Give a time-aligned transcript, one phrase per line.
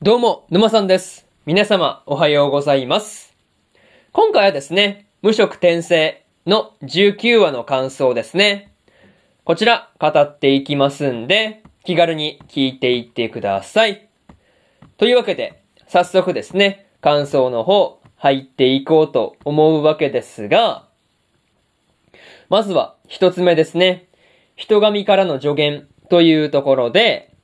[0.00, 1.26] どうも、沼さんです。
[1.44, 3.34] 皆様、おはようございます。
[4.12, 8.72] 今回はですね、無色転生の19話の感想ですね。
[9.42, 14.06] こちら、語っていきますんで、気軽に聞いていってください。
[14.98, 20.86] というわけで、早速ですね、感想の方、入っていこうと思うわけですが、
[22.48, 24.06] まずは、一つ目ですね。
[24.54, 27.34] 人神からの助言というところで、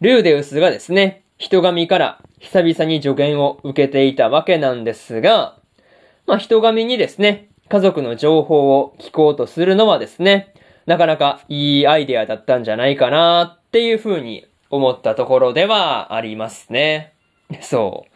[0.00, 5.58] ルーデウスがですね、人神から久々に助言を受けていたわけなんですが、
[6.26, 10.54] まあ人神にですね、家族の情報を聞こうとするのはですね、
[10.86, 17.12] なかなかいいアイデアだったんじゃないかなっていうふうに思ったところではありますね。
[17.60, 18.06] そ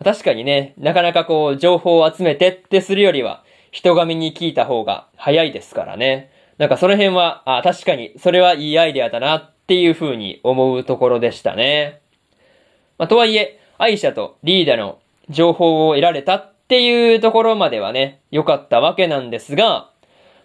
[0.00, 0.04] う。
[0.04, 6.30] 確かにね、なかなかこう情報を集めてってするよりは、人神に聞いた方が早いですからね。
[6.58, 12.00] なんかその辺は、あ、確かにそれはいいアイデアだなっていうふうに思うところでしたね。
[12.98, 19.90] まあ、とはいえ、アイシャとリーダーの情報を得られたっていうところまではね、良かったわけなんですが、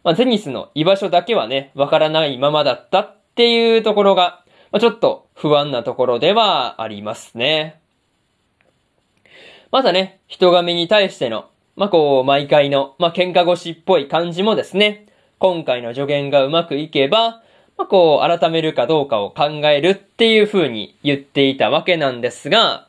[0.03, 7.79] まあ、ゼニスの居場所だけはね、わからないままだったっていうところが、まあ、ちょっと不安なところではありますね。
[9.71, 15.05] またね、人神に対しての、まあ、こう、毎回の、まあ、喧嘩腰っぽい感じもですね、
[15.39, 17.41] 今回の助言がうまくいけば、
[17.81, 22.87] まこう、改めるかどうかを考えるっていう風に言っていたわけなんですが、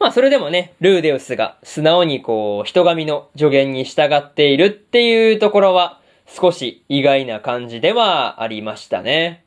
[0.00, 9.44] まあ、それでもね、ルーデウスが素直にこう、人神の助言に従っているっていうところは、少し意外な感じではありましたね。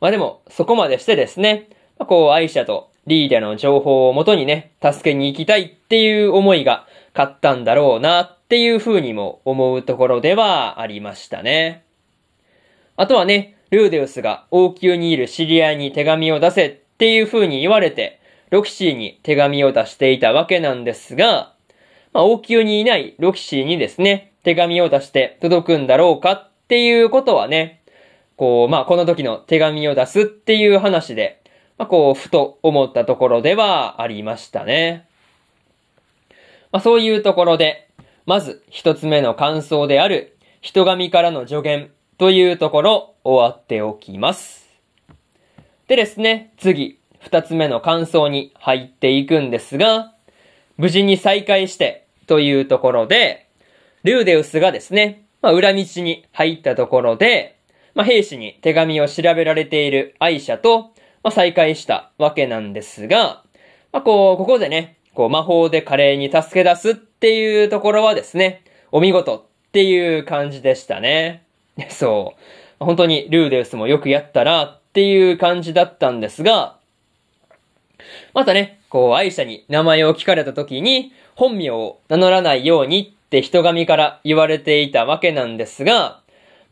[0.00, 11.82] まあでも、そこまでしてですね、まあ、こう、アイシャとリーダーの情報をもとにね、助けに行きたいっていう思いが勝ったんだろうなっていう風にも思うところではありましたね。
[12.96, 21.52] あとはね、ルーデウスが王宮にいる知り合いに手紙を出せっていう風に言われて、ロキシーに手紙を出していたわけなんですが、
[22.12, 27.82] まあ、王宮にいないロキシーにですね、手紙を出して届くんだろうかっていうことはね、
[28.36, 31.42] こう、まあ、この時の手紙を出すっていう話で、
[31.76, 35.06] まあ、こう、ふと思ったところではありましたね。
[36.72, 37.88] まあ、そういうところで、
[38.26, 44.66] まず一つ目の感想である、人神からの助言というところ、終わっておきます。
[45.86, 50.14] でですね、次、二つ目の感想に入っていくんですが、
[50.78, 53.48] 無事に再会してというところで、
[54.02, 57.58] ルーデウスがですね、まあ、裏道に入ったところで、
[57.94, 63.42] まあ、兵士に手紙を調べられているアイシャと、まあ、再会したわけなんですが、
[63.92, 71.44] まあ、こう、ここでね、こう、魔法で華麗に助け出すっていうところはですね、お見事っていう感じでしたね。
[71.90, 72.40] そう。
[72.80, 76.76] 本当にルーデウスもよくやったなっていう感じだったんですが、
[78.34, 86.20] またね、こう、アイシャに名前を聞かれた時に、本名を名乗らないようにって人神から言われていたわけなんですが、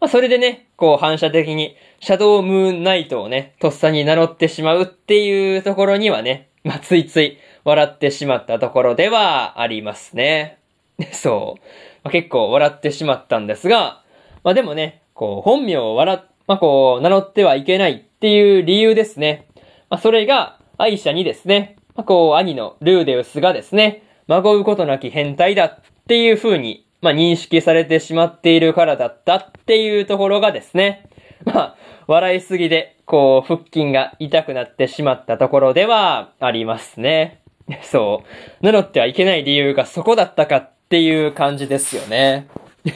[0.00, 10.58] まあ、それでね、こう反射的に、シャドウムーンナイトをね、とっさに名乗ってしまうっていうところにはね、まあ、ついつい笑ってしまったところではありますね。
[11.12, 11.60] そう。
[12.04, 14.02] まあ、結構笑ってしまったんですが、
[14.42, 19.48] まあ、でもね、こう、本名を笑っ、まあ、こう、名乗ってはいけないっていう理由ですね。
[19.88, 31.08] まあ、それが、アイシャにですね、まあ、こう、兄のルーデウスがですね、孫うことなき変態だっていう風に、まあ、認識されてしまっているからだったっていうところがですね、
[31.46, 37.40] まあ、笑いすぎで、こう、腹筋が痛くなってしまったところではありますね。
[37.82, 38.22] そ
[38.60, 38.64] う。
[38.64, 42.48] 名乗ってはいけない理由がそこだったかっていう感じですよね。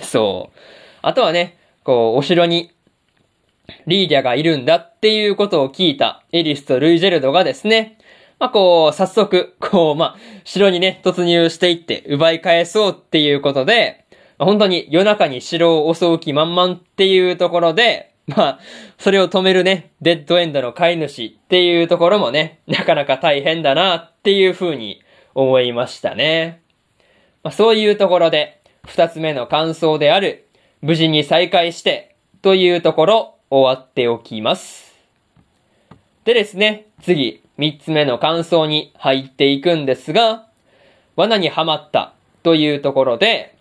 [0.03, 0.59] そう。
[1.01, 2.71] あとはね、こう、お城に
[3.87, 7.99] リーディアがいるんだっていうことを聞いたエリスとルイジェルドがですね、
[8.39, 14.07] まあ、こう、早速、こう、まあ、城にね、突入していって奪い返そうっていうことで、
[14.39, 18.59] まあ、本当に夜中に城を襲う気満々っていうところで、まあ、
[18.99, 25.03] それを止めるね、デッドエンドの飼い主っていうところもね、なかなか大変だなっていう風に
[25.35, 26.63] 思いましたね。
[27.43, 30.47] まあ、そういうところで、二つ目の感想である、
[30.83, 34.95] 無事に再会して、というところ、終わっておきます。
[36.25, 40.47] でですね、次、三つ目の感想に入っていくんですが、
[41.17, 43.55] 罠にはまったというところで、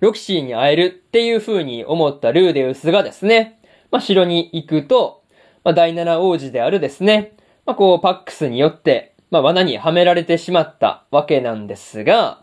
[0.00, 3.58] ロキシーに会えるっていう風に思ったルーデウスがですね、
[3.90, 5.22] まあ、城に行くと、
[5.64, 7.32] まあ、第七王子であるですね、
[7.64, 12.42] まあ、こう、パックスによって、まあ、罠にはめられてしまったわけなんですが、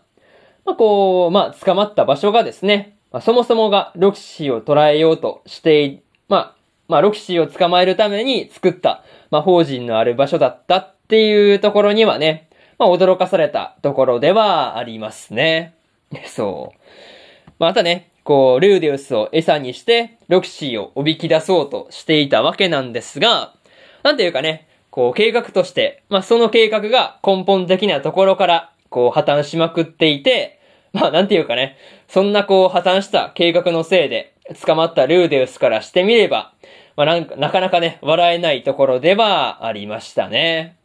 [0.64, 6.54] まあ、こう、まあ、捕まった場所がですね、まあ、そもそもがロキシーを捕らえようとして、まあ、
[6.88, 15.74] まあ、ロキシーを捕まえるために作った魔法陣のある場所だったっていうところにはね、まあ驚かされたところではありますね。
[16.26, 17.50] そう。
[17.58, 23.54] またね、こう、ルーデウスを餌にして、ロキシーをおびき出そうとしていたわけなんですが、
[24.02, 30.57] なんていうかね、こう、計画として、まあ、その計画が根本的なところから、こう、破綻しまくっていて、
[30.92, 31.76] まあ、なんていうかね、
[32.08, 36.54] そんなこう、破綻した計画のせいで、捕まったルーデウスからしてみれば、
[36.96, 40.78] まあ、なんか、なかなかね、笑えないところではありましたね。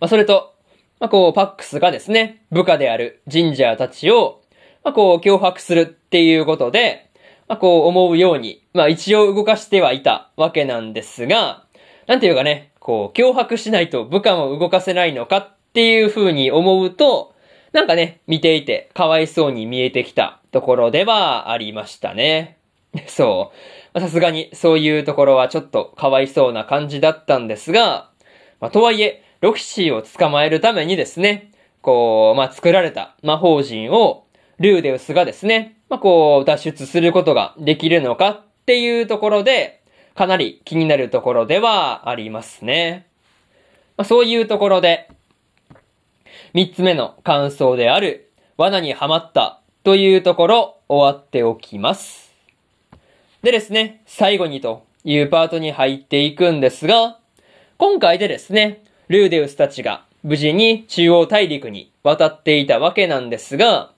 [0.00, 0.54] まあ、それと、
[1.00, 4.42] まあ、こう、パックスがですね、部下であるジンジャーたちを、
[4.84, 7.10] まあ、こう、脅迫するっていうことで、
[7.48, 11.64] まあ、こう、思うように、まあ、一応動かしてはいたわけなんですが、
[12.06, 17.33] なんていうかね、こう、脅迫しないと部下も動かせないのかっていう風に思うと、
[17.74, 22.56] なんかね、見ていてかわいそうに見えてきたところではありましたね。
[23.08, 23.52] そ
[23.94, 24.00] う。
[24.00, 28.10] さすがにそういうところはちょっとかわいそうな感じだったんですが、
[28.60, 31.50] まあ、とはいえ、ロキシーを捕まえるためにですね、
[31.82, 34.24] こう、まあ、作られた魔法陣を、
[34.60, 39.80] ルーデウスがですね、まあ、こう、脱出することができるのかっていうところで、
[40.14, 43.06] かなり気になるところではありますね。
[43.96, 45.08] まあ、そういうところで、
[46.54, 52.32] 三つ目の感想である、罠にはまったというところ、終わっておきます。
[53.42, 57.18] でですね、最後にというパートに入っていくんですが、
[57.76, 63.90] 今回でですね、ルーデウスたちが無事に中央大陸に渡っていたわけなんですが、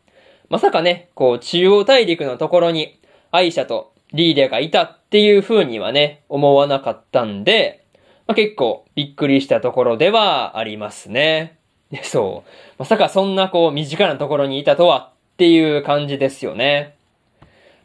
[0.48, 2.98] まさかね、こう中央大陸のところに
[3.32, 7.84] アイシャとリーダーがいたっていう風にはね、思わなかったんで、
[8.26, 11.58] まあ、結構びっくりしたところではありますね。
[12.02, 12.50] そう。
[12.78, 16.96] まさかそんなこう身近なところにいたとはっていう感じですよね。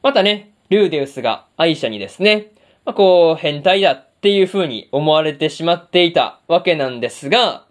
[0.01, 2.51] またね、ルーデウスがアイシャにですね、
[2.85, 7.65] まあ、こう変態だっていう風に思われてしまっていたわけなんですが、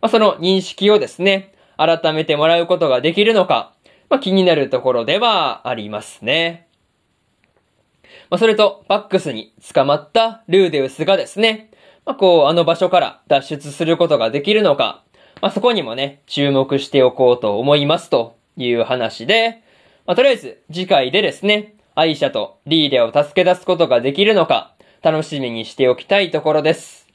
[0.00, 3.74] まあ、その認識をですね、改めてもらうことができるのか、
[4.08, 6.68] まあ、気になるところではありますね。
[8.30, 11.70] まあ、それと、パックスに捕まったルーデウスがですね、
[12.04, 15.03] まあ、こう、あの場所から脱出することができるのか、
[15.40, 19.62] まあ、そこにもね、注目しておこうと思いますという話で、
[20.06, 27.06] まあ、とりあえず次回でですね、アイシャとリーレを助け出すことができるのか、楽しみにしておきたいところです。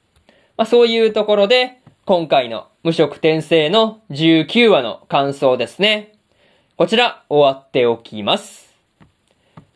[0.58, 6.14] まあ、そういうところで、今回の無色転生の19話の感想ですね。
[6.78, 8.74] こちら、終わっておきます。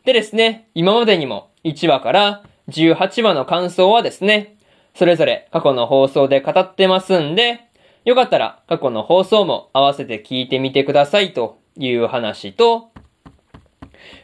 [0.04, 4.56] でですね、今までにも1話から18話の感想はですね、
[4.94, 7.60] それぞれ過去の放送で語ってますんで、
[8.04, 12.90] よかったら過去の放送も合わせて聞いてみてくださいという話と、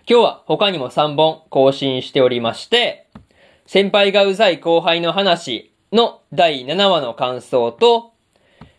[0.06, 3.06] 今日は他にも3本更新しておりまして、
[3.67, 8.12] 先輩がうざい後輩の話の第7話の感想と、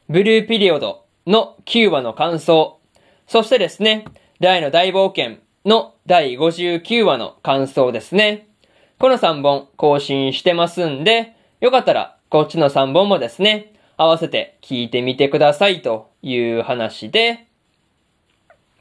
[0.07, 2.79] ブルーピリオドの9話の感想、
[3.25, 4.05] そしてですね、
[4.39, 8.49] 大の大冒険の第59話の感想ですね。
[8.99, 17.45] この3本更新してますんで、よかったらこっちの3本もですね、合わせて聞いてみてくださいという話で、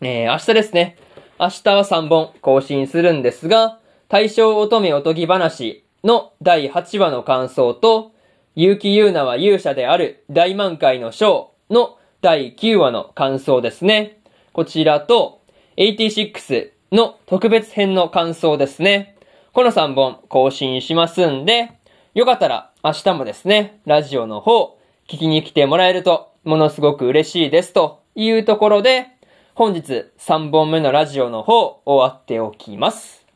[0.01, 0.97] えー、明日ですね。
[1.39, 3.79] 明日は3本更新するんですが、
[4.09, 8.13] 大正乙女おとぎ話の第8話の感想と、
[8.57, 14.21] 結城優奈は勇者である大満開の章の第9話の感想ですね。
[14.55, 15.43] こちらと、
[15.77, 19.17] 86の特別編の感想ですね。
[19.53, 21.73] この3本更新しますんで、
[22.15, 24.80] よかったら明日もですね、ラジオの方、
[25.11, 29.09] 聞きに来てもらえると、ものすごく嬉しいですというところで、
[29.55, 33.27] 本日3本目のラジオの方、終わっておきます。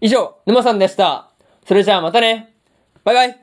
[0.00, 1.32] 以上、沼さんでした。
[1.66, 2.54] それじゃあまたね。
[3.02, 3.39] バイバイ。